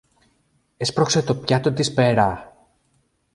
Έσπρωξε 0.77 1.21
το 1.23 1.35
πιάτο 1.35 1.71
της 1.73 1.93
πέρα 1.93 2.53